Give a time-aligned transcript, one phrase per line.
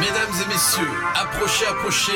[0.00, 2.12] Mesdames et messieurs, approchez, approchez.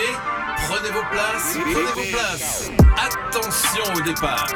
[0.69, 2.71] Prenez vos places, prenez vos places.
[2.96, 4.49] Attention au départ.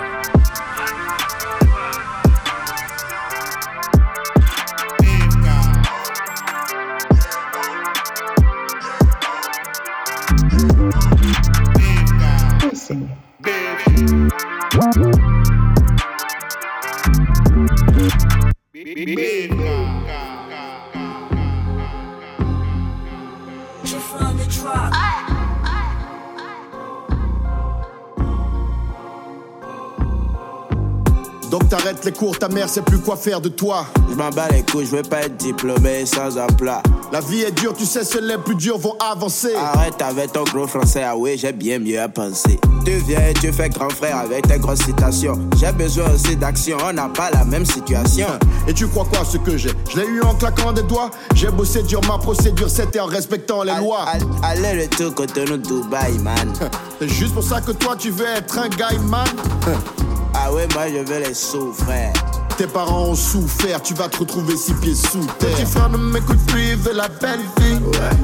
[32.04, 33.86] Les cours, ta mère sait plus quoi faire de toi.
[34.10, 36.82] Je m'en bats les couilles, je veux pas être diplômé sans emploi.
[37.12, 39.54] La vie est dure, tu sais, seuls les plus durs vont avancer.
[39.54, 42.60] Arrête avec ton gros français, ah oui, j'ai bien mieux à penser.
[42.84, 45.38] Tu viens et tu fais grand frère avec tes grosses citations.
[45.56, 48.28] J'ai besoin aussi d'action, on n'a pas la même situation.
[48.66, 49.70] Et tu crois quoi ce que j'ai?
[49.90, 51.10] Je l'ai eu en claquant des doigts.
[51.34, 54.06] J'ai bossé dur, ma procédure c'était en respectant les lois.
[54.42, 56.52] Allez, le tour côté nous Dubaï, man.
[57.00, 59.26] C'est juste pour ça que toi tu veux être un guy man.
[60.48, 62.10] Ah ouais, moi je veux les sous, frère.
[62.56, 65.50] Tes parents ont souffert, tu vas te retrouver six pieds sous terre.
[65.50, 67.78] Petit frère ne m'écoute plus, il veut la belle vie.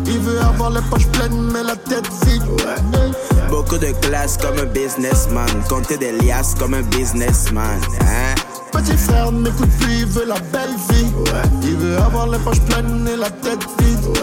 [0.07, 2.43] Il veut avoir les poches pleines, mais la tête vide.
[3.51, 5.47] Beaucoup de classe comme un businessman.
[5.69, 7.79] Compter des liasses comme un businessman.
[8.01, 8.35] Hein?
[8.73, 11.13] Petit frère ne m'écoute plus, il veut la belle vie.
[11.63, 14.19] Il veut avoir les poches pleines et la tête vide.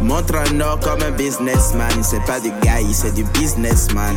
[0.00, 1.90] Montre un or comme un businessman.
[2.02, 4.14] C'est pas du gars, c'est du businessman.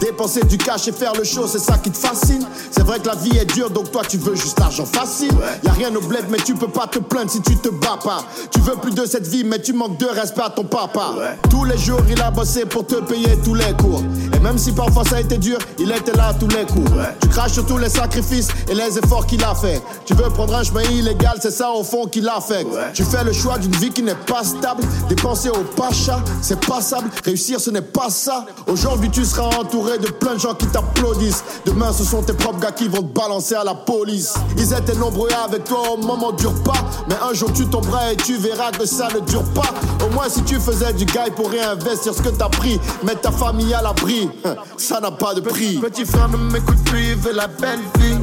[0.00, 2.46] Dépenser du cash et faire le show, c'est ça qui te fascine.
[2.70, 5.32] C'est vrai que la vie est dure, donc toi tu veux juste l'argent facile.
[5.64, 7.98] Y a rien au bled, mais tu peux pas te plaindre si tu te bats
[8.02, 8.24] pas.
[8.50, 11.14] Tu veux plus de cette vie, mais tu manques de respect à ton papa.
[11.50, 14.02] Tous les jours, il a bossé pour te payer tous les cours.
[14.46, 16.88] Même si parfois ça a été dur, il était là tous les coups.
[17.20, 19.82] Tu craches sur tous les sacrifices et les efforts qu'il a fait.
[20.04, 22.68] Tu veux prendre un chemin illégal, c'est ça au fond qui l'affecte.
[22.94, 24.84] Tu fais le choix d'une vie qui n'est pas stable.
[25.08, 27.10] Dépenser au pacha, c'est passable.
[27.24, 28.46] Réussir, ce n'est pas ça.
[28.68, 31.42] Aujourd'hui, tu seras entouré de plein de gens qui t'applaudissent.
[31.64, 34.34] Demain, ce sont tes propres gars qui vont te balancer à la police.
[34.58, 36.84] Ils étaient nombreux avec toi au moment du repas.
[37.08, 39.74] Mais un jour, tu tomberas et tu verras que ça ne dure pas.
[40.06, 43.32] Au moins, si tu faisais du gars pour réinvestir ce que t'as pris, mettre ta
[43.32, 44.30] famille à l'abri,
[44.76, 45.78] ça n'a pas de prix.
[45.78, 48.16] Petit frère ne m'écoute plus, il veut la belle vie.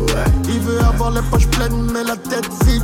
[0.46, 2.84] Il veut avoir les poches pleines, mais la tête vide.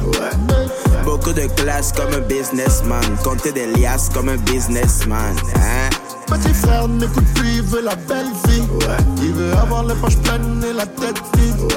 [1.04, 3.04] Beaucoup de classe comme un businessman.
[3.24, 5.36] Compter des liasses comme un businessman.
[5.56, 5.90] Hein?
[6.28, 8.64] Petit frère n'écoute plus, il veut la belle vie.
[9.22, 11.74] Il veut avoir les poches pleines et la tête vide.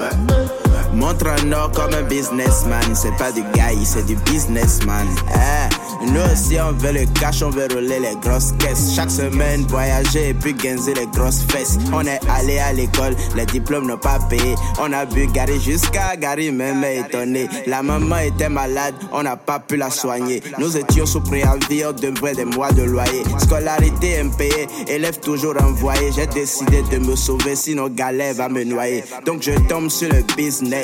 [0.94, 2.82] Montre un or comme un businessman.
[2.94, 5.06] C'est pas du gars, c'est du businessman.
[5.34, 5.68] Hein?
[6.06, 8.92] Nous aussi, on veut le cash, on veut rouler les grosses caisses.
[8.94, 11.78] Chaque semaine, voyager et puis gainer les grosses fesses.
[11.92, 14.54] On est allé à l'école, les diplômes n'ont pas payé.
[14.80, 17.48] On a bu Gary jusqu'à Gary même étonné.
[17.66, 20.42] La maman était malade, on n'a pas pu la soigner.
[20.58, 23.22] Nous étions sous préavis, on devrait des mois de loyer.
[23.38, 26.10] Scolarité impayée, élève toujours envoyé.
[26.14, 29.04] J'ai décidé de me sauver, sinon galère va me noyer.
[29.24, 30.81] Donc je tombe sur le business.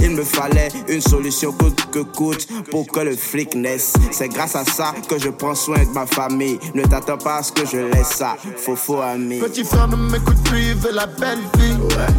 [0.00, 3.94] Il me fallait une solution coûte que coûte pour que le fric naisse.
[4.10, 6.58] C'est grâce à ça que je prends soin de ma famille.
[6.74, 8.36] Ne t'attends pas à ce que je laisse ça.
[8.56, 9.40] Faux faux ami.
[9.40, 11.76] Petit frère ne m'écoute plus, il veut la belle vie.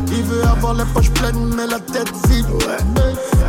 [0.07, 2.45] Il veut avoir les poches pleines, mais la tête vide.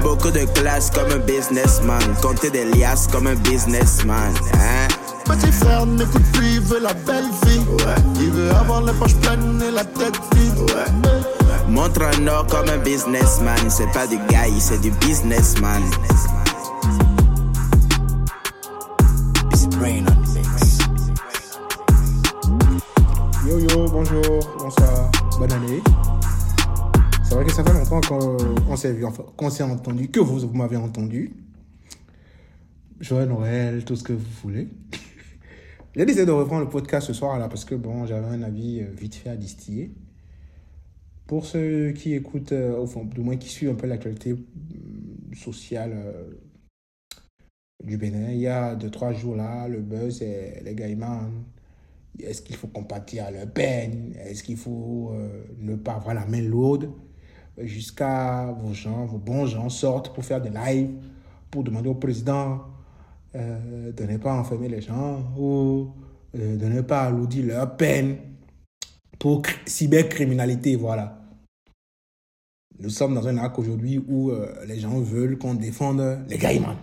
[0.02, 2.02] Beaucoup de classe comme un businessman.
[2.22, 4.32] Compter des liasses comme un businessman.
[4.54, 4.88] Hein?
[5.24, 7.60] Petit frère n'écoute plus, il veut la belle vie.
[8.20, 11.43] Il veut avoir les poches pleines et la tête vide.
[11.68, 13.58] Montre un or comme un businessman.
[13.70, 15.82] C'est pas du gars, c'est du businessman.
[23.46, 24.22] Yo yo, bonjour,
[24.58, 25.82] bonsoir, bonne année.
[27.22, 29.04] C'est vrai que ça fait longtemps qu'on s'est vu,
[29.36, 31.36] qu'on s'est entendu, que vous, m'avez entendu.
[33.00, 34.68] Joël Noël, tout ce que vous voulez.
[35.96, 38.80] J'ai décidé de reprendre le podcast ce soir là parce que bon, j'avais un avis
[38.80, 39.92] euh, vite fait à distiller.
[41.26, 45.92] Pour ceux qui écoutent, euh, fond, du moins qui suivent un peu l'actualité euh, sociale
[45.94, 46.34] euh,
[47.82, 51.30] du Bénin, il y a deux, trois jours là, le buzz et les gaïmans.
[52.20, 54.14] Est-ce qu'il faut compatir à leur peine?
[54.18, 56.90] Est-ce qu'il faut euh, ne pas avoir la main lourde?
[57.58, 60.90] Jusqu'à vos gens, vos bons gens sortent pour faire des lives,
[61.50, 62.60] pour demander au président
[63.34, 65.88] euh, de ne pas enfermer les gens ou
[66.34, 68.16] de ne pas alourdir leur peine
[69.24, 71.18] pour cr- cybercriminalité, voilà.
[72.78, 76.76] Nous sommes dans un arc aujourd'hui où euh, les gens veulent qu'on défende les gaïmans.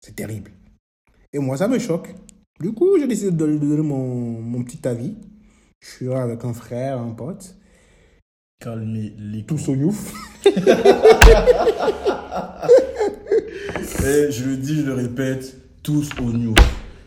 [0.00, 0.50] C'est terrible.
[1.32, 2.12] Et moi, ça me choque.
[2.58, 5.14] Du coup, j'ai décidé de donner mon, mon petit avis.
[5.78, 7.54] Je suis là avec un frère, un pote,
[8.58, 10.14] Calmez les tous au youf.
[10.46, 10.50] Et
[14.32, 16.54] je le dis, je le répète, tous au new.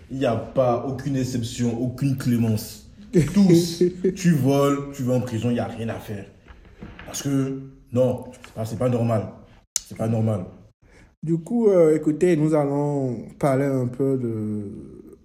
[0.10, 2.89] Il n'y a pas aucune exception, aucune clémence.
[3.34, 3.84] Tous.
[4.16, 6.26] tu voles, tu vas en prison, il n'y a rien à faire.
[7.06, 7.62] Parce que,
[7.92, 8.26] non,
[8.66, 9.30] c'est pas, normal.
[9.80, 10.46] C'est pas normal.
[11.24, 15.18] Du coup, euh, écoutez, nous allons parler un peu de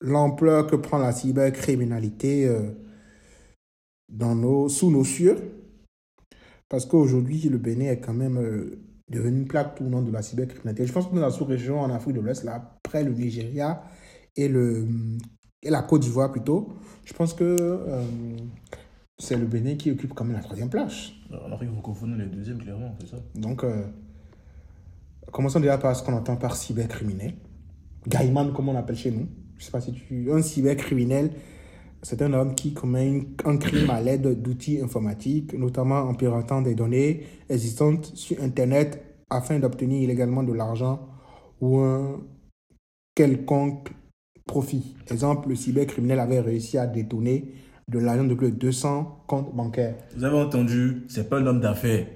[0.00, 2.70] l'ampleur que prend la cybercriminalité euh,
[4.10, 5.36] nos, sous nos cieux.
[6.68, 8.80] Parce qu'aujourd'hui, le Bénin est quand même euh,
[9.10, 10.86] devenu une plaque tournante de la cybercriminalité.
[10.86, 13.82] Je pense que dans la sous-région, en Afrique de l'Ouest, après le Nigeria
[14.36, 14.86] et, le,
[15.64, 16.68] et la Côte d'Ivoire plutôt,
[17.04, 18.02] je pense que euh,
[19.18, 21.10] c'est le Bénin qui occupe quand même la troisième place.
[21.46, 23.16] Alors, il vous confondez les deuxièmes, clairement, c'est ça.
[23.34, 23.84] Donc, euh,
[25.32, 27.34] commençons déjà par ce qu'on entend par cybercriminel.
[28.06, 29.26] Gaiman, comme on l'appelle chez nous.
[29.58, 30.30] Je sais pas si tu...
[30.30, 31.30] Un cybercriminel,
[32.02, 36.60] c'est un homme qui commet une- un crime à l'aide d'outils informatiques, notamment en piratant
[36.60, 41.08] des données existantes sur Internet afin d'obtenir illégalement de l'argent
[41.60, 42.20] ou un
[43.14, 43.90] quelconque
[44.54, 44.94] profit.
[45.10, 47.52] Exemple, le cybercriminel avait réussi à détourner
[47.90, 49.96] de l'argent de plus de 200 comptes bancaires.
[50.16, 52.06] Vous avez entendu, c'est pas un homme d'affaires.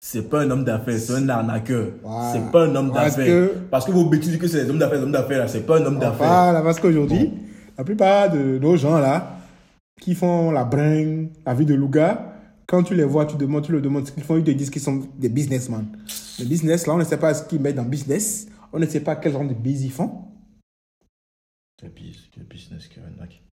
[0.00, 1.88] C'est pas un homme d'affaires, c'est un arnaqueur.
[2.04, 2.32] Voilà.
[2.32, 3.26] C'est pas un homme d'affaires.
[3.26, 5.48] que- Parce que vous bêtisez que c'est des hommes d'affaires, des hommes d'affaires, là.
[5.48, 6.28] C'est pas un homme d'affaires.
[6.44, 7.32] Voilà, parce qu'aujourd'hui,
[7.76, 9.38] la plupart de nos gens là,
[10.00, 12.36] qui font la bringue, la vie de Louga,
[12.68, 14.70] quand tu les vois, tu, demandes, tu leur demandes ce qu'ils font, ils te disent
[14.70, 15.86] qu'ils sont des businessmen.
[16.38, 19.00] Le business, là, on ne sait pas ce qu'ils mettent dans business, on ne sait
[19.00, 20.10] pas quel genre de biz ils font.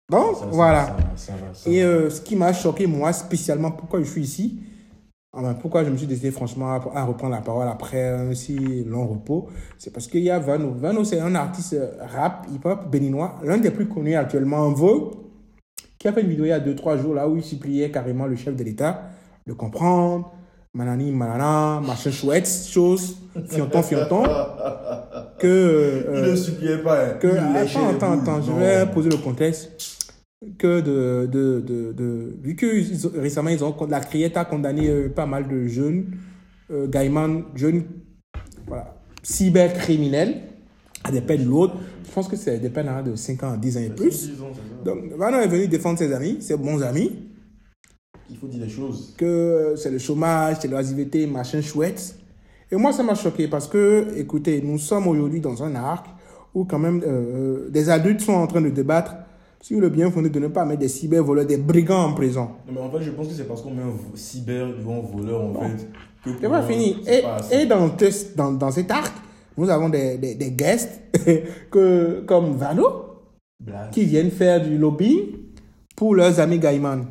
[0.09, 0.97] Donc, Ça, voilà.
[1.15, 4.61] ça ça Et euh, ce qui m'a choqué, moi, spécialement, pourquoi je suis ici,
[5.33, 9.07] enfin, pourquoi je me suis décidé, franchement, à, reprendre la parole après un si long
[9.07, 10.71] repos, c'est parce qu'il y a Vano.
[10.71, 15.15] Vano, c'est un artiste rap, hip-hop béninois, l'un des plus connus actuellement en vogue,
[15.97, 18.25] qui a fait une vidéo il y a 2-3 jours là où il suppliait carrément
[18.25, 19.09] le chef de l'État
[19.47, 20.31] de comprendre,
[20.73, 23.17] manani, manana, machin chouette, chose,
[23.47, 24.23] fianton, fianton,
[25.39, 25.47] que.
[25.47, 27.05] euh, Il ne suppliait pas.
[27.05, 27.13] hein.
[27.19, 29.99] que, attends, attends, attends, je vais poser le contexte.
[30.57, 34.89] Que de, de, de, de vu que ils récemment, ils ont, la criette a condamné
[34.89, 36.07] euh, pas mal de jeunes,
[36.69, 37.83] euh, Gaiman, jeunes,
[38.67, 40.41] voilà, cybercriminels,
[41.05, 41.71] à des peines lourdes.
[42.05, 44.31] Je pense que c'est des peines hein, de 5 ans à 10 ans et plus.
[44.83, 47.11] Donc, Vano est venu défendre ses amis, ses bons amis,
[48.33, 49.13] Il faut dire les choses.
[49.18, 52.15] que c'est le chômage, c'est l'oisiveté, machin chouette.
[52.71, 56.07] Et moi, ça m'a choqué parce que, écoutez, nous sommes aujourd'hui dans un arc
[56.56, 59.15] où quand même euh, des adultes sont en train de débattre
[59.62, 62.50] sur le bien fondé de ne pas mettre des cybervoleurs, des brigands en prison.
[62.68, 65.00] Non, mais en fait, je pense que c'est parce qu'on met un vo- cyber devant
[65.01, 65.88] voleur, en fait.
[66.25, 66.97] que C'est pas fini.
[67.07, 67.89] Et, pas et dans,
[68.36, 69.13] dans, dans cet arc,
[69.57, 71.00] nous avons des, des, des guests
[71.71, 72.88] que, comme Vano,
[73.59, 73.91] Blague.
[73.91, 75.27] qui viennent faire du lobbying
[75.95, 77.06] pour leurs amis Gaiman.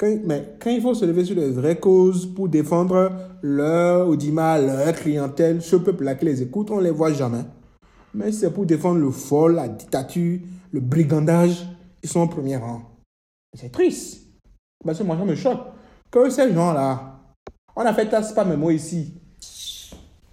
[0.00, 3.12] Quand, mais quand il faut se lever sur les vraies causes pour défendre
[3.42, 7.44] leur Audima, leur clientèle, ce peuple-là qui les écoute, on ne les voit jamais.
[8.14, 10.40] Mais c'est pour défendre le vol, la dictature,
[10.72, 11.66] le brigandage,
[12.02, 12.80] ils sont au premier rang.
[13.54, 14.22] C'est triste.
[14.82, 15.60] Parce que moi, ça me choque.
[16.10, 17.20] Que ces gens-là,
[17.76, 19.12] on a fait TASPA Memo ici.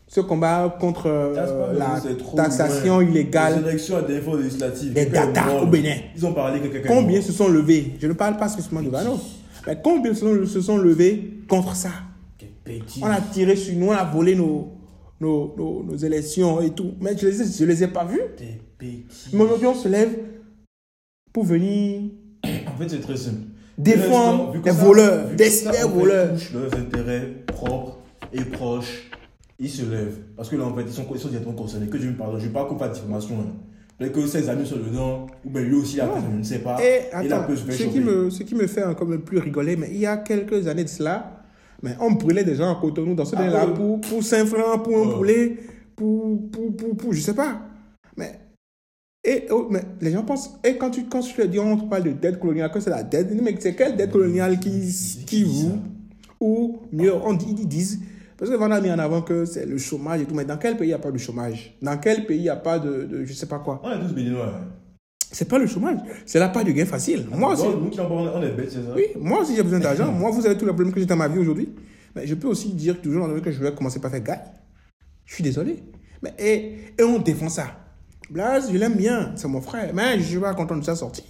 [0.08, 2.02] Ce combat contre euh, la
[2.38, 3.66] taxation illégale.
[3.66, 4.90] Des.
[4.92, 5.98] Des datas au Bénin.
[6.16, 7.98] Ils ont parlé que Combien se sont levés?
[8.00, 9.19] Je ne parle pas spécifiquement de Vano.
[9.68, 11.90] Mais combien se sont, se sont levés contre ça.
[13.02, 14.74] On a tiré sur nous, on a volé nos,
[15.19, 16.94] nos, nos, nos élections et tout.
[17.00, 18.19] Mais je ne les, ai- je les ai pas vus.
[18.80, 19.06] Des.
[19.33, 20.16] Mais aujourd'hui, on se lève
[21.33, 22.09] pour venir
[22.45, 23.42] En fait, c'est très simple.
[23.78, 26.33] Défendre ça- voleurs, des cybervoleurs.
[26.33, 27.97] touche leurs intérêts propres
[28.33, 29.09] et proches.
[29.59, 30.19] Ils se lèvent.
[30.36, 31.88] Parce que là, en fait, ils sont, ils sont directement concernés.
[31.88, 33.36] Que je me pardonne, je ne parle pas de diffamation.
[33.40, 33.54] Hein.
[33.97, 36.44] Peut-être que ses amis sont dedans, ou bien lui aussi, il a fait, je ne
[36.44, 36.77] sais pas.
[36.83, 37.99] Et il a attends, peu ce qui, choper.
[37.99, 40.83] me, ce qui me fait encore même plus rigoler, mais il y a quelques années
[40.83, 41.44] de cela,
[41.81, 44.83] mais on brûlait des gens à Cotonou dans ce Ah là pour, pour 5 francs,
[44.83, 45.57] pour un poulet,
[45.95, 47.61] pour, pour, pour, pour, je sais pas.
[48.16, 48.39] Mais,
[49.23, 52.04] et, oh, mais les gens pensent, et quand tu, quand tu dis, on te parle
[52.04, 55.80] de dette coloniale, que c'est la dette, mais c'est quelle dette coloniale qui, qui vous,
[56.39, 57.99] ou mieux, on dit, ils disent,
[58.37, 60.57] parce que Van a mis en avant que c'est le chômage et tout, mais dans
[60.57, 61.75] quel pays il n'y a pas de chômage?
[61.81, 63.81] Dans quel pays il n'y a pas de, de, je sais pas quoi?
[63.83, 64.45] On est tous béninois.
[64.47, 64.67] hein.
[65.31, 67.25] C'est pas le chômage, c'est la part du gain facile.
[67.31, 68.94] Moi aussi, Donc, nous qui n'en parlons, on est bêtes, c'est ça?
[68.95, 70.09] Oui, moi aussi j'ai besoin d'argent.
[70.11, 71.69] Moi, vous avez tous les problèmes que j'ai dans ma vie aujourd'hui.
[72.15, 74.41] Mais je peux aussi dire toujours dans le que je vais commencer par faire gars.
[75.25, 75.83] Je suis désolé.
[76.23, 77.67] Mais et, et on défend ça.
[78.29, 79.91] Blaze, je l'aime bien, c'est mon frère.
[79.94, 81.25] Mais je suis pas content de sa sortie.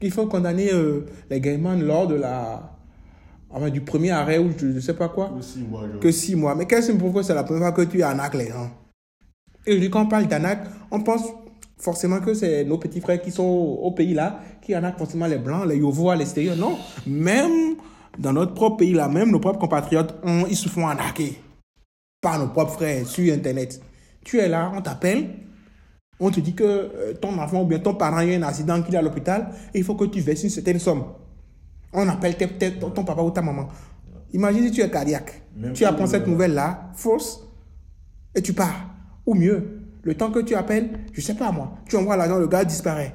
[0.00, 2.78] Il faut condamner euh, les Gaiman lors de la.
[3.52, 5.32] Enfin, du premier arrêt ou je ne sais pas quoi.
[5.36, 5.98] Aussi, moi, je...
[5.98, 6.54] Que six mois.
[6.54, 8.70] Mais qu'est-ce que c'est la première fois que tu arnaques les gens
[9.66, 11.22] Et je dis, quand on parle d'arnaque, on pense
[11.78, 15.38] forcément que c'est nos petits frères qui sont au pays là, qui arnaquent forcément les
[15.38, 16.56] blancs, les yovos à l'extérieur.
[16.56, 16.76] Non.
[17.06, 17.74] Même
[18.18, 21.40] dans notre propre pays là, même nos propres compatriotes, on- ils se font arnaquer
[22.20, 23.80] par nos propres frères sur Internet.
[24.24, 25.30] Tu es là, on t'appelle
[26.22, 28.82] On te dit que euh, ton enfant ou bien ton parent a eu un accident,
[28.82, 31.04] qu'il est à l'hôpital, et il faut que tu verses une certaine somme.
[31.92, 33.68] On appelle tes- ton, papa ou ta maman.
[34.32, 35.42] Imagine si tu es cardiaque.
[35.56, 37.42] Même tu apprends cette nouvelle-là, fausse,
[38.34, 38.90] et tu pars.
[39.26, 42.46] Ou mieux, le temps que tu appelles, je sais pas moi, tu envoies l'argent, le
[42.46, 43.12] gars disparaît.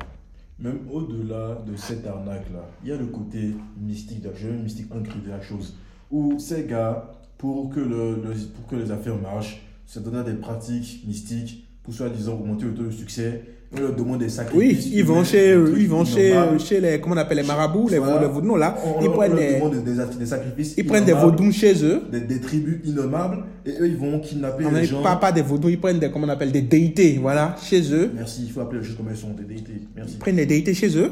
[0.59, 5.29] Même au-delà de cette arnaque-là, il y a le côté mystique, je veux mystique de
[5.29, 5.77] la chose.
[6.11, 10.23] Où ces gars, pour que, le, le- pour que les affaires marchent, se donnent à
[10.23, 13.43] des pratiques mystiques pour soi-disant augmenter le taux de succès.
[13.77, 14.89] On leur demande des Oui, sacrifices.
[14.93, 17.97] ils vont chez, trucs ils vont chez, chez les, comment on appelle, les marabouts, les,
[17.99, 18.21] Voilà.
[18.21, 18.75] les vaudous, là.
[18.85, 20.73] On, ils prennent on leur des, des, des- sacrifices.
[20.77, 22.01] ils prennent des vaudous chez eux.
[22.11, 23.43] Des, des tribus innommables.
[23.65, 25.01] Et eux, ils vont kidnapper les gens.
[25.01, 28.11] pas, pas des vaudous, ils prennent des, comment on appelle, des déités, voilà, chez eux.
[28.15, 29.81] Merci, il faut appeler les choses comme elles sont, des déités.
[29.95, 30.13] Merci.
[30.13, 31.11] Ils prennent des déités chez eux.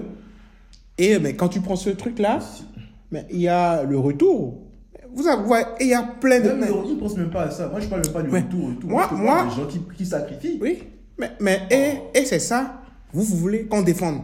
[0.97, 2.39] Et mais quand tu prends ce truc-là,
[3.11, 4.59] mais il y a le retour.
[5.15, 5.27] Vous
[5.79, 6.49] et il y a plein de.
[6.49, 7.67] Même ils ne pensent même pas à ça.
[7.69, 8.39] Moi, je parle même pas du Ouais.
[8.41, 8.87] retour et tout.
[8.87, 10.57] Moi- moi- des gens qui, qui sacrifient.
[10.61, 10.79] oui,
[11.17, 14.21] mais, mais et, et c'est ça, vous, vous voulez qu'on défende.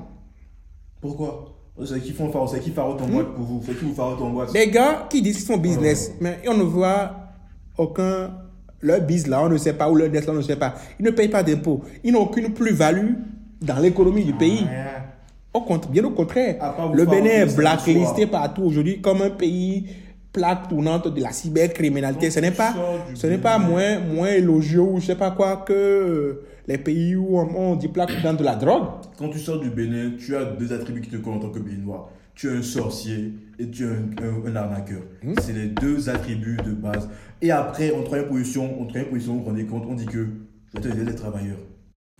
[1.01, 1.55] Pourquoi?
[1.85, 4.31] C'est qui font c'est qui farotent en boîte pour vous C'est qui vous farotent en
[4.31, 7.15] boîte Des gars qui disent qu'ils font business, mais on ne voit
[7.77, 8.31] aucun.
[8.81, 10.75] Leur biz là, on ne sait pas, ou leur dette là, on ne sait pas.
[10.99, 11.81] Ils ne payent pas d'impôts.
[12.03, 13.13] Ils n'ont aucune plus-value
[13.61, 14.59] dans l'économie du pays.
[14.59, 14.85] Rien.
[15.53, 16.75] Au contre, bien au contraire.
[16.93, 18.43] Le Bénin est blacklisté soir.
[18.43, 19.87] partout aujourd'hui comme un pays
[20.39, 22.27] plaque tournante de la cybercriminalité.
[22.27, 22.73] Donc, Ce n'est pas,
[23.13, 27.15] ce n'est pas moins, moins élogieux ou je sais pas quoi que euh, les pays
[27.15, 28.87] où on, on dit plaque dans de la drogue.
[29.17, 31.59] Quand tu sors du Bénin, tu as deux attributs qui te collent en tant que
[31.59, 32.09] Béninois.
[32.35, 35.01] Tu es un sorcier et tu es un, un- un arnaqueur.
[35.23, 35.33] Hmm?
[35.41, 37.09] C'est les deux attributs de base.
[37.41, 40.27] Et après, en troisième position, en troisième position, vous vous rendez compte, on dit que
[41.01, 41.57] êtes des travailleurs.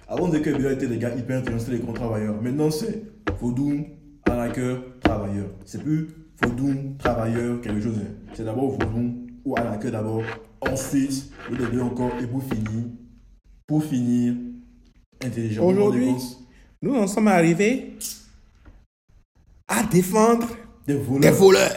[0.07, 2.41] Avant, on disait que les Béninois étaient des gars hyper c'était les grands travailleurs.
[2.41, 3.03] Maintenant, c'est
[3.39, 3.85] Faudoum,
[4.27, 5.45] arnaqueur, travailleur.
[5.65, 6.07] C'est plus
[6.41, 7.97] Faudoum, travailleur, quelque chose.
[8.33, 10.23] C'est d'abord Faudoum ou arnaqueur d'abord.
[10.61, 12.11] Ensuite, le deux encore.
[12.21, 12.83] Et pour finir,
[13.67, 14.33] pour finir,
[15.23, 15.63] intelligent.
[15.65, 16.11] Aujourd'hui,
[16.81, 17.93] Nous en sommes arrivés
[19.67, 20.47] à défendre
[20.87, 21.21] Des voleurs.
[21.21, 21.75] des voleurs.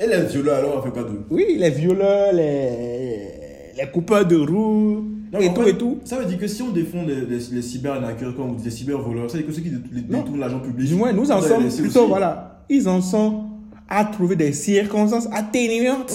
[0.00, 4.36] Et les violeurs, alors, on fait quoi d'eux Oui, les violeurs, les, les coupeurs de
[4.36, 5.98] roues, Non, et tout fait, et tout.
[6.04, 9.30] Ça veut dire que si on défend les, les, les comme vous dites, les cyber-voleurs,
[9.30, 10.88] ça veut dire que ceux qui détournent l'argent public.
[10.88, 12.08] Du moins, nous en sommes plutôt, aussi.
[12.08, 13.49] voilà, ils en sont
[13.90, 16.12] à trouver des circonstances atténuantes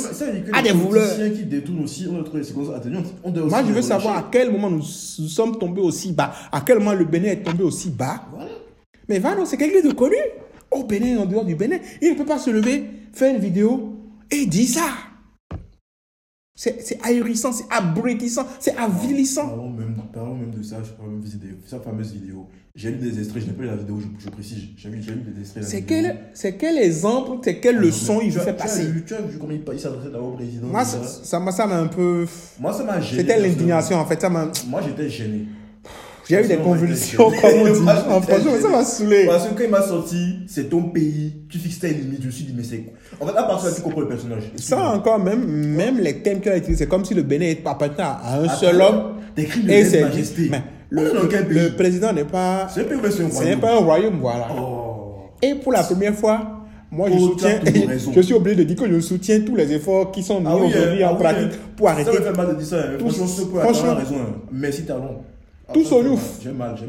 [0.53, 1.33] à des voleurs.
[1.33, 3.13] qui détournent aussi, on doit trouver les circonstances atténuantes.
[3.21, 6.13] On doit aussi Moi, je veux savoir à quel moment nous, nous sommes tombés aussi
[6.13, 8.23] bas, à quel moment le Bénin est tombé aussi bas.
[8.33, 8.51] Voilà.
[9.09, 10.15] Mais Vano, c'est quelqu'un de connu.
[10.71, 13.93] Au Bénin, en dehors du Bénin, il ne peut pas se lever, faire une vidéo
[14.31, 14.87] et dire ça.
[16.57, 19.49] C'est c'est ahurissant, c'est abrutissant, c'est avilissant.
[19.49, 22.47] Parlons même, parlons même de ça, je parle même de sa fameuse vidéo.
[22.73, 24.63] J'ai lu des extraits, je n'ai pas lu la vidéo, je, je précise.
[24.77, 28.39] J'ai j'ai lu des extraits C'est quel, c'est quel exemple, c'est quelle leçon il tu
[28.39, 31.67] as passer Tu as vu comment il, s'adressait d'abord au président Moi, ça m'a ça
[31.67, 32.25] m'a un peu.
[32.57, 33.21] Moi, ça m'a gêné.
[33.21, 34.21] C'était l'indignation en fait.
[34.21, 34.49] Ça m'a.
[34.67, 35.47] Moi, j'étais gêné.
[36.27, 37.89] J'ai eu des convulsions, comme on dit.
[38.09, 39.25] En ça m'a saoulé.
[39.27, 42.31] Parce que quand il m'a sorti, c'est ton pays, tu fixes tes limites, je me
[42.31, 42.93] suis dit, mais c'est quoi?
[43.19, 44.43] En fait, à partir de là, tu comprends le personnage.
[44.55, 47.93] Ça encore, même, même les thèmes qu'il a utilisés, c'est comme si le Bénin appartenait
[47.99, 49.13] à un seul homme.
[49.37, 50.01] Et est
[50.89, 52.67] le, quel le président n'est pas.
[52.69, 54.47] C'est pas un royaume, voilà.
[54.57, 55.31] Oh.
[55.41, 57.59] Et pour la première fois, moi je soutiens,
[58.15, 60.55] je suis obligé de dire que je soutiens tous les efforts qui sont mis Ah
[60.55, 62.11] oui, aujourd'hui en ah oui, pratique pour Ça arrêter.
[62.11, 62.77] me fait mal de dire ça.
[62.77, 62.97] hein.
[63.61, 64.15] Franchement, raison.
[64.21, 64.35] hein.
[64.51, 65.17] Merci, Talon.
[65.67, 66.39] Ah, me fait ouf.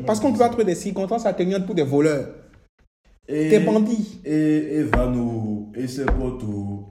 [0.06, 2.28] Parce qu'on doit trouver des circonstances atténuantes pour des voleurs,
[3.28, 4.20] Et- des bandits.
[4.24, 6.42] Et, et Vano, et ses potes,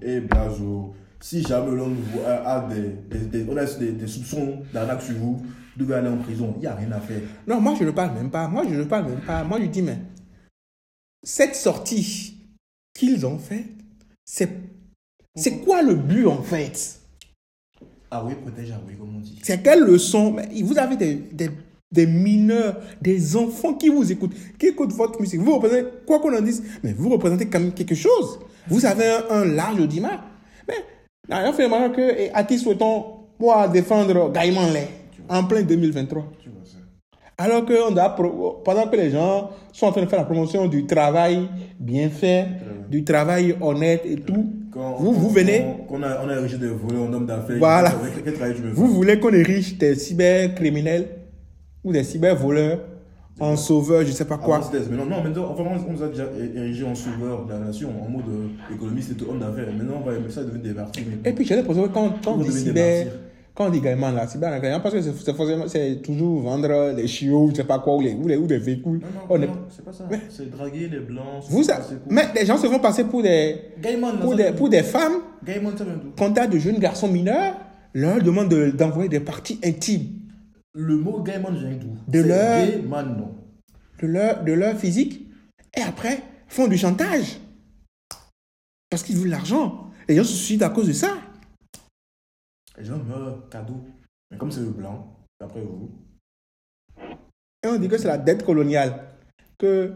[0.01, 2.89] et Blazo, si jamais l'on a, des,
[3.19, 5.45] des, des, on a des, des soupçons d'arnaque sur vous, vous
[5.83, 6.53] devez aller en prison.
[6.57, 7.21] Il n'y a rien à faire.
[7.47, 8.47] Non, moi je ne parle même pas.
[8.47, 9.43] Moi je ne parle même pas.
[9.43, 9.97] Moi je dis, mais
[11.23, 12.37] cette sortie
[12.93, 13.65] qu'ils ont faite,
[14.23, 14.49] c'est,
[15.35, 16.99] c'est quoi le but en fait?
[18.11, 19.39] Ah oui, protège, ah oui, comme on dit.
[19.43, 20.31] C'est quelle leçon?
[20.31, 21.49] Mais Vous avez des, des,
[21.95, 25.39] des mineurs, des enfants qui vous écoutent, qui écoutent votre musique.
[25.41, 28.39] Vous représentez, quoi qu'on en dise, mais vous représentez quand même quelque chose.
[28.67, 30.21] Vous avez un, un large audimat.
[30.67, 30.75] Mais,
[31.29, 33.03] on fait remarquer que, et à qui souhaitons
[33.37, 34.87] pouvoir défendre Gaïman Lay
[35.29, 36.77] en plein 2023 Tu vois ça.
[37.37, 40.25] alors que on doit pro- pendant que les gens sont en train de faire la
[40.25, 41.47] promotion du travail
[41.79, 42.45] bien fait,
[42.89, 46.67] du travail honnête et tout, Quand- vous, vous venez, Qu'on a, on a érigé des
[46.67, 47.57] voleurs en homme d'affaires.
[47.57, 47.91] Voilà.
[48.73, 51.07] Vous voulez qu'on érige des cybercriminels?
[51.85, 52.79] Ou des cybervoleurs
[53.39, 54.71] en sauveurs, je sais pas Quoi quoi.
[54.89, 56.25] Mais non, non, maintenant, enfin, on, nous a déjà
[56.55, 59.67] érigé en sauveur de la nation, en mode euh, économiste et homme d'affaires.
[59.77, 61.01] Maintenant, on va ça devient des partis.
[61.23, 63.19] Et puis j'ai l'impression que quand, quand on dit cyber, martyrs.
[63.53, 67.49] quand on dit Gaïman là, cyber, parce que c'est forcément, c'est toujours vendre les chiots,
[67.51, 69.01] je sais pas quoi, ou les, ou les, ou des véhicules.
[69.29, 70.05] Non, non, non, c'est pas ça.
[70.29, 71.43] C'est draguer les blancs.
[71.49, 73.57] vous, ça, mais les gens se font passer pour des,
[74.21, 76.11] pour des, pour des femmes Gaiman, d'où?
[76.17, 77.55] Contact de jeunes garçons mineurs
[77.93, 80.07] leur demande de- d'envoyer des parties intimes.
[80.77, 81.95] Le mot gay man vient d'où?
[82.07, 83.33] De leur- Gay man, non.
[84.01, 85.25] de leur, de leur physique
[85.75, 87.39] et après font du chantage.
[88.89, 89.89] Parce qu'ils veulent l'argent.
[90.07, 91.17] Les gens se suicident à cause de ça.
[92.77, 93.81] Les gens meurent, cadeau.
[94.29, 95.89] Mais comme c'est le blanc, d'après vous,
[97.63, 99.01] Et on dit que c'est la dette coloniale.
[99.57, 99.93] Que.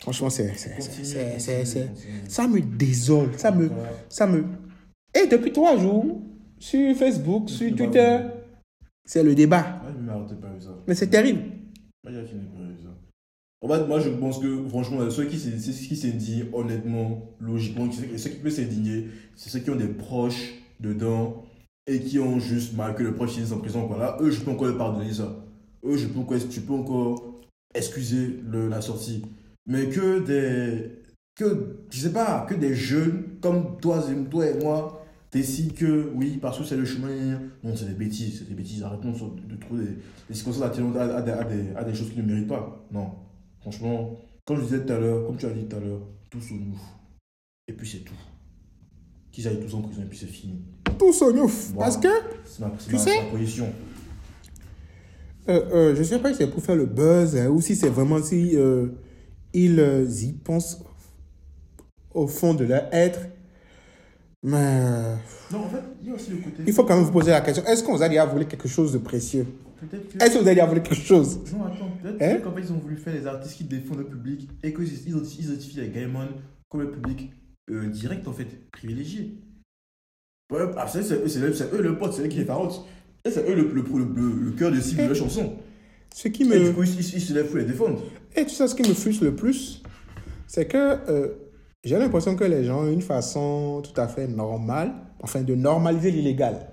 [0.00, 0.54] Franchement, c'est.
[2.28, 3.38] Ça me désole.
[3.38, 3.70] Ça me.
[4.08, 4.44] Ça me.
[5.14, 6.20] Et depuis trois jours,
[6.58, 8.18] sur Facebook, sur Twitter.
[9.10, 9.80] C'est le débat.
[9.82, 10.68] Moi, je m'arrête pas avec ça.
[10.86, 11.40] Mais c'est terrible.
[12.04, 12.90] Moi, j'ai fini par ça.
[13.60, 15.36] En fait, moi, je pense que, franchement, ceux qui
[15.96, 21.44] s'indignent, honnêtement, logiquement, ceux ceux qui peuvent s'indigner, c'est ceux qui ont des proches dedans
[21.88, 23.84] et qui ont juste mal que le proche finisse en prison.
[23.88, 24.16] Voilà.
[24.20, 25.44] Eux, je peux encore leur pardonner ça.
[25.84, 27.40] Eux, je peux encore, tu peux encore
[27.74, 29.24] excuser le, la sortie.
[29.66, 30.92] Mais que des.
[31.34, 34.99] Que, je sais pas, que des jeunes comme toi et moi
[35.32, 37.40] décident que oui, parce que c'est le chemin.
[37.62, 38.82] Non, c'est des bêtises, c'est des bêtises.
[38.82, 39.96] Arrêtons de, de trouver des,
[40.28, 40.66] des circonstances à,
[41.16, 42.84] à des- à des, à des choses qui ne méritent pas.
[42.92, 43.10] Non.
[43.60, 46.50] Franchement, comme je disais tout à l'heure, comme tu as dit tout à l'heure, tous
[46.52, 46.78] au nous.
[47.68, 48.14] Et puis c'est tout.
[49.30, 50.62] Qu'ils aillent tous en prison et puis c'est fini.
[50.98, 51.22] Tout ouf.
[51.22, 51.90] Voilà.
[51.92, 52.08] Parce que.
[52.44, 53.66] C'est ma, Tu ma- sais- ma position.
[55.48, 57.88] Euh, euh, je sais pas si c'est pour faire le buzz hein, ou si c'est
[57.88, 58.88] vraiment si euh,
[59.54, 59.78] ils
[60.24, 60.82] y pensent
[62.12, 63.20] au fond de leur être.
[64.42, 65.16] Mais
[65.52, 66.62] Non, en fait, il y a aussi le côté.
[66.66, 68.68] il faut quand même vous poser la question est-ce qu'on vous a déjà volé quelque
[68.68, 69.46] chose de précieux?
[69.80, 69.96] Que.
[70.22, 71.40] Est-ce que vous avez déjà volé quelque chose?
[71.52, 72.40] Non, attends, peut-être Hein?
[72.42, 75.10] qu'en fait, ils ont voulu faire des artistes qui défendent le public et qu'ils ils
[75.10, 76.28] identifient les Gaimon
[76.68, 77.30] comme le public
[77.70, 79.38] euh, direct, en fait, privilégié.
[80.52, 82.84] Ouais, ah, c'est eux, le pote, c'est eux qui les tarotent.
[83.24, 85.54] Et c'est eux le, le, le, le- le cœur de cible de la chanson.
[86.14, 86.68] Ce qui Et me.
[86.68, 88.02] du coup, ils, ils- ils se lèvent pour les défendre.
[88.34, 89.82] Et tu sais ce qui me frustre le plus?
[90.46, 91.28] C'est que euh,
[91.84, 96.10] j'ai l'impression que les gens ont une façon tout à fait normale, enfin de normaliser
[96.10, 96.68] l'illégal.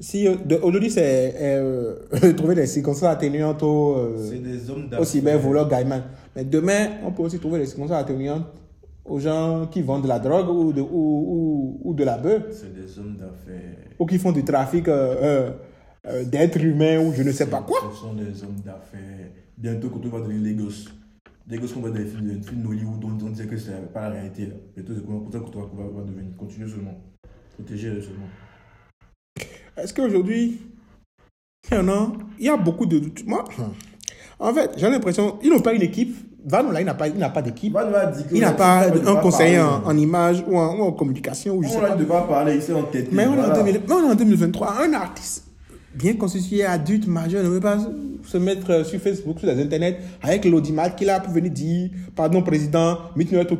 [0.00, 1.96] Si euh, aujourd'hui c'est euh,
[2.36, 6.02] trouver des circonstances atténuantes au, euh, des hommes au cybervoleur Gaiman.
[6.34, 8.46] Mais demain, on peut aussi trouver des circonstances atténuantes
[9.04, 12.44] aux gens qui vendent de la drogue ou de, ou, ou, ou de la bœuf,
[12.52, 13.76] C'est des hommes d'affaires.
[13.98, 15.50] ou qui font du trafic euh,
[16.06, 17.78] euh, d'êtres humains ou je ne sais pas quoi.
[17.92, 19.30] Ce sont des hommes d'affaires.
[19.58, 20.54] Bientôt, quand on va devenir les
[21.42, 21.48] gosses.
[21.48, 23.92] Des gosses qu'on voit dans les films, des films d'Hollywood, dont on disait que c'est
[23.92, 24.46] pas la réalité.
[24.46, 24.54] là.
[24.76, 26.36] Bientôt, c'est pour ça qu'on va, va- devenir.
[26.38, 26.94] Continuez seulement?
[27.54, 28.26] Protégez seulement.
[29.76, 30.60] Est-ce qu'aujourd'hui,
[31.70, 33.00] il y en a, il y a beaucoup de...
[33.26, 33.44] Moi,
[34.38, 36.14] en fait, j'ai l'impression, ils n'ont pas une équipe.
[36.44, 37.72] Van, là, il n'a pas, il n'a pas d'équipe.
[37.72, 41.54] Que Il n'a on pas dit un conseiller en, image ou en, ou en communication
[41.54, 41.94] ou je sais On a pas.
[41.94, 42.90] dit de pas parler, il s'est on, en.
[42.92, 44.82] 2000 mais on est en 2023.
[44.82, 45.51] Un artiste
[45.94, 47.78] bien constitué, adulte, majeur, ne veut pas
[48.24, 52.42] se mettre sur Facebook, sur les internets, avec l'audimat qu'il a pour venir dire Pardon,
[52.42, 52.96] président,
[53.48, 53.58] tout.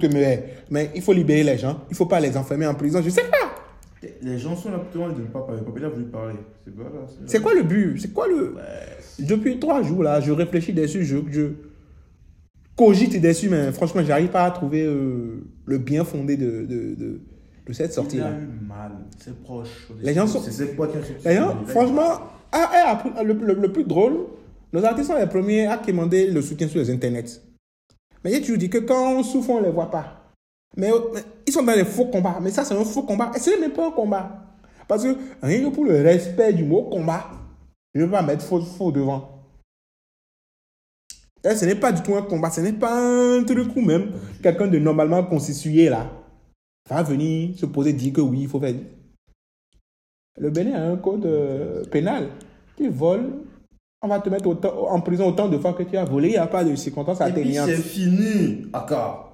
[0.71, 1.81] Mais il faut libérer les gens.
[1.89, 3.01] Il ne faut pas les enfermer en prison.
[3.03, 4.09] Je sais pas.
[4.23, 5.63] Les gens sont là pour de ne pas parler.
[5.63, 6.35] Papa, il a voulu parler.
[6.65, 7.07] C'est pas là.
[7.27, 8.01] C'est quoi le but?
[8.01, 8.57] C'est quoi le.
[9.19, 11.53] Depuis trois jours, là, je réfléchis dessus, je, je
[12.77, 17.21] cogite dessus, mais franchement, j'arrive pas à trouver euh, le bien fondé de, de, de,
[17.67, 18.27] de cette Il sortie-là.
[18.27, 18.93] a eu mal.
[19.19, 19.89] C'est proche.
[20.01, 22.21] Les gens sont- C'est ses potes qui ont franchement,
[22.51, 24.27] ah, eh, après, le, le- le plus drôle,
[24.73, 27.41] nos artistes sont les premiers à demander le soutien sur les internets.
[28.25, 30.33] Mais tu dis que quand on souffre, on ne les voit pas.
[30.77, 32.39] Mais, mais ils sont dans les faux combats.
[32.41, 33.31] Mais ça, c'est un faux combat.
[33.35, 34.47] Et ce n'est même pas un combat.
[34.89, 37.25] Parce que rien que pour le respect du mot combat,
[37.95, 39.29] je ne veux pas mettre faux, faux devant.
[41.45, 42.51] Et ce n'est pas du tout un combat.
[42.51, 46.11] Ce n'est pas un truc où même quelqu'un de normalement constitué là
[46.89, 48.75] va venir se poser dire que oui, il faut faire.
[50.39, 52.29] Le Bénin a un code euh, pénal.
[52.77, 53.31] Tu voles,
[54.03, 56.29] on va te mettre autant- en prison autant de fois que tu as volé.
[56.29, 57.69] Il n'y a pas de circonstances atténuantes.
[57.69, 58.67] c'est fini.
[58.73, 59.29] Aka.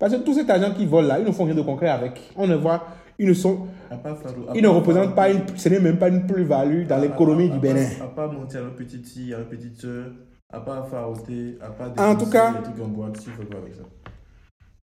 [0.00, 2.20] Parce que tous ces agents qui volent là, ils ne font rien de concret avec.
[2.34, 2.84] On ne voit,
[3.18, 4.16] ils ne sont, part
[4.54, 7.58] ils ne part représentent pas une, ce n'est même pas une plus-value dans l'économie du
[7.60, 7.86] Bénin.
[7.98, 9.40] part- À pas mentir à nos petites filles, à
[10.52, 12.88] à pas faroter, à pas En tout cas, des en
[13.58, 13.82] avec ça.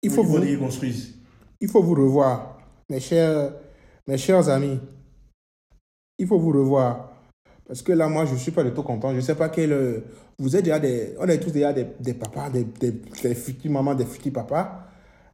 [0.02, 1.14] Il faut vous, qu'ils construisent.
[1.64, 2.58] Il faut vous revoir,
[2.90, 3.52] mes chers,
[4.06, 4.78] mes chers amis.
[6.18, 7.10] Il faut vous revoir.
[7.66, 9.10] Parce que là, moi, je ne suis pas du tout content.
[9.12, 9.72] Je ne sais pas quel.
[9.72, 10.00] euh,
[10.38, 11.14] Vous êtes déjà des.
[11.18, 14.82] On est tous déjà des, des papas, des, des, des futurs mamans, des futurs papas.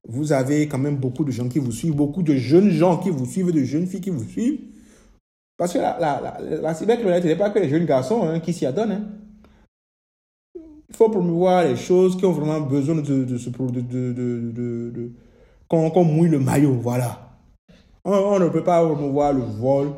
[0.09, 3.11] Vous avez quand même beaucoup de gens qui vous suivent, beaucoup de jeunes gens qui
[3.11, 4.61] vous suivent, de jeunes filles qui vous suivent.
[5.59, 8.53] Parce que la, la, la, la cybercriminalité n'est pas que les jeunes garçons hein, qui
[8.53, 8.93] s'y adonnent.
[8.93, 9.05] hein.
[10.89, 15.13] Il faut promouvoir les choses qui ont vraiment besoin de, de, de- de-
[15.71, 17.39] qu'on qu'on mouille le maillot, voilà.
[18.05, 19.93] On, on ne peut pas promouvoir le vol,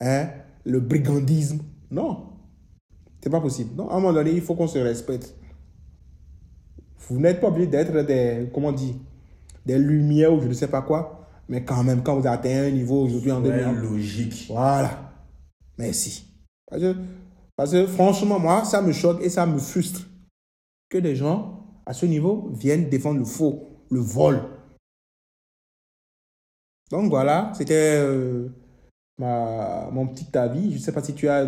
[0.00, 0.28] hein,
[0.64, 1.60] le brigandisme.
[1.90, 2.24] Non.
[3.22, 3.70] C'est pas possible.
[3.76, 5.34] Non, à un moment donné, il faut qu'on se respecte.
[7.08, 8.96] Vous n'êtes pas obligé d'être des, comment on dit,
[9.66, 11.28] des lumières ou je ne sais pas quoi.
[11.48, 14.46] Mais quand même, quand vous atteignez un niveau aujourd'hui en Ouais, 2000, logique.
[14.48, 15.12] voilà.
[15.78, 16.24] Merci.
[16.70, 16.96] Parce que,
[17.56, 20.08] parce que franchement, moi, ça me choque et ça me frustre
[20.88, 24.40] que des gens à ce niveau viennent défendre le faux, le vol.
[26.92, 28.48] Donc voilà, c'était euh,
[29.18, 30.70] ma, mon petit avis.
[30.72, 31.46] Je ne sais pas si tu as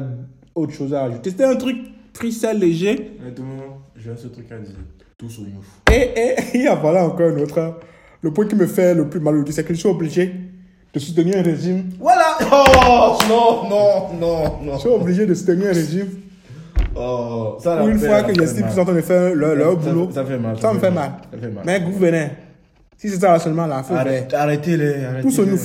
[0.54, 1.30] autre chose à ajouter.
[1.30, 1.76] C'était un truc
[2.12, 3.12] triste, léger.
[3.20, 4.74] Honnêtement, j'ai seul truc à dire.
[5.18, 5.80] Tous au youf.
[5.92, 7.60] Et, et il y a voilà encore un autre.
[7.60, 7.76] hein.
[8.22, 10.34] Le point qui me fait le plus mal c'est que je suis obligé
[10.94, 11.90] de soutenir un régime.
[12.00, 14.74] Voilà Oh Non, non, non, non.
[14.74, 16.08] Je suis obligé de soutenir un régime
[16.96, 19.54] Oh, ça pour une fait- fois que j'estime qu'ils sont en train de faire leur,
[19.56, 20.10] leur Ça- boulot.
[20.12, 21.10] ça fait mal, Ça, ça me fait fait mal.
[21.10, 21.20] mal.
[21.32, 21.62] Ça fait mal.
[21.66, 22.30] Mais gouverneur,
[23.04, 24.06] si c'est ça seulement là, faut faire.
[24.06, 25.22] Arrête- Arrêtez-les, arrêtez-les.
[25.22, 25.58] Tous nous,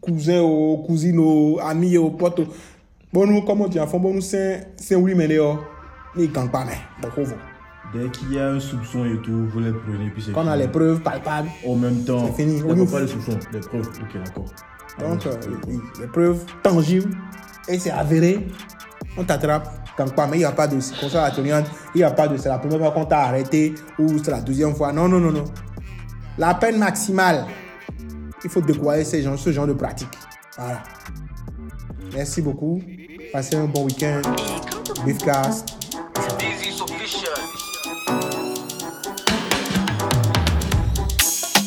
[0.00, 2.40] cousins, aux cousines, aux amis, aux potes.
[3.12, 5.40] Bon, nous, comme on dit en fond, bon, nous, c'est oui, mais les
[6.16, 7.08] ni quand pas, mais bon.
[7.94, 10.48] Dès qu'il y a un soupçon et tout, vous les prenez, puis c'est Quand on
[10.48, 12.58] a les preuves palpables, En même temps, C'est fini.
[12.58, 12.90] Youf.
[12.92, 13.88] pas les soupçons, les preuves.
[13.88, 14.44] Ok, d'accord.
[15.00, 15.32] donc, euh,
[16.00, 17.10] les preuves tangibles,
[17.68, 18.46] et c'est avéré,
[19.16, 19.68] on t'attrape.
[19.96, 20.78] Quand pas, mais il n'y a pas de
[21.18, 24.30] atténuante, il n'y a pas de c'est la première fois qu'on t'a arrêté ou c'est
[24.30, 24.92] la deuxième fois.
[24.92, 25.44] Non, non, non, non.
[26.40, 27.44] La peine maximale,
[28.42, 30.08] il faut décourager ces gens, ce genre de pratique.
[30.56, 30.82] Voilà.
[32.14, 32.80] Merci beaucoup.
[33.30, 34.22] Passez un bon week-end.
[35.04, 35.76] Beefcast.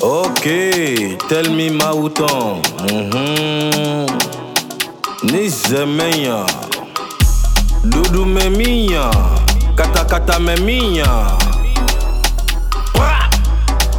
[0.02, 2.60] Okay, tell me Mauton.
[2.92, 4.08] Mhm.
[5.32, 6.48] Nizemenya.
[7.84, 9.12] Dudu meminya.
[9.76, 11.43] Kata kata meminya.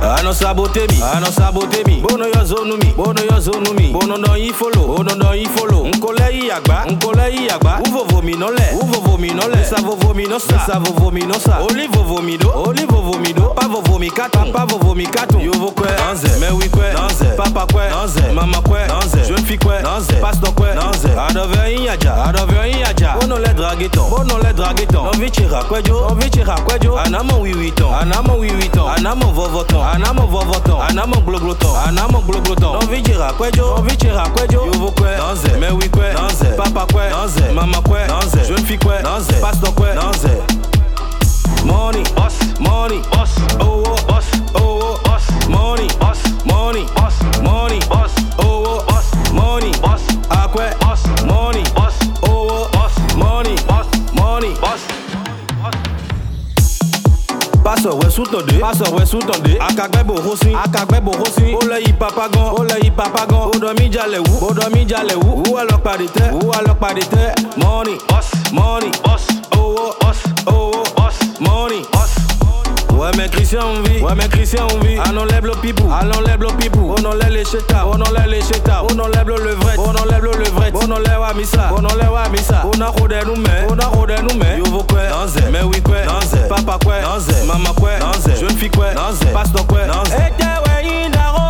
[0.04, 2.00] Ano sabote mi, ano sabote mi.
[2.00, 3.90] Bono yo zonu mi, bono yo zonu mi.
[3.90, 5.86] Bono don yi follow, bono don yi follow.
[5.86, 7.80] Nkole yi agba, nkole yi agba.
[7.88, 9.64] Uvo vomi no le, uvo vomi no le.
[9.64, 11.60] Sa vo vomi no sa, sa vo vomi no sa.
[11.62, 13.54] Oli vo vomi do, oli vo vomi do.
[13.54, 15.40] Pa vo vomi katon, pa vo vomi katon.
[15.40, 17.24] Yo vo kwe, nanze, me wi kwe, nanze.
[17.36, 18.32] Papa kwe, nanze.
[18.34, 19.24] Mama kwe, nanze.
[19.26, 20.12] Jeune fille kwe, nanze.
[20.20, 20.52] Pastor
[21.04, 25.04] zè Adove yin yaja, adove yin yaja Bono le dragi ton, bono le dragi ton
[25.04, 29.82] Novi chira kwejo, novi chira kwejo Anamon wiwi ton, anamon wiwi ton Anamon vovo ton,
[29.86, 34.64] anamon vovo ton Anamon gloglo ton, anamon gloglo ton Novi chira kwejo, novi chira kwejo
[34.66, 38.22] Yovo kwe, nan zè, mewi kwe, nan zè Papa kwe, nan zè, mama kwe, nan
[38.30, 40.34] zè Jeune fi kwe, nan zè, pastor kwe, nan zè
[41.64, 47.14] Money, boss, money, boss, oh, oh, boss, oh, oh, boss, money, boss, money, boss.
[57.74, 58.54] Pasọ̀wẹ́ sútọ̀dé.
[58.64, 59.52] Pasọ̀wẹ́ sútọ̀dé.
[59.68, 60.50] Akagbẹ́ bò hó sí.
[60.64, 61.46] Akagbẹ́ bò hó sí.
[61.58, 62.48] Ó lẹ yí papa gan.
[62.58, 63.42] Ó lẹ yí papa gan.
[63.50, 64.34] Ó dọ̀mí jalè wú.
[64.48, 65.30] Ó dọ̀mí jalè wú.
[65.42, 66.28] Wúwa lọ pàdé tẹ́.
[66.38, 67.34] Wúwa lọ pàdé tẹ́.
[67.62, 67.98] Mọ́rin.
[68.10, 68.26] Bọ́s.
[68.58, 68.92] Mọ́rin.
[69.04, 69.22] Bọ́s.
[69.58, 69.84] Owó.
[70.02, 70.18] Bọ́s.
[70.54, 70.80] Owó.
[70.96, 71.16] Bọ́s.
[71.46, 71.82] Mọ́rin.
[71.94, 72.10] Bọ́s.
[72.94, 76.18] Ouais mais Christian on vit, ouais mais Christian on vit On enlève le pipou, on
[76.18, 76.94] enlève le pipou.
[76.96, 80.30] On enlève les cheta, on enlève les cheta On enlève le levrette, on enlève le
[80.30, 80.74] levrette.
[80.74, 84.14] On enlève wa misa, on enlève misa On a rodé nous mais, on a rodé
[84.22, 87.90] nous mais Yo vo kwe, nanze, mais oui kwe, nanze Papa kwe, nanze, mama kwe,
[87.98, 91.46] nanze Jeune fille kwe, nanze, pastor kwe, nanze Ete we indaro,